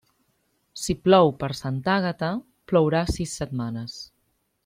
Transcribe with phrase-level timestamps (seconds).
[0.83, 2.31] Si plou per Santa Àgata,
[2.71, 4.01] plourà sis setmanes.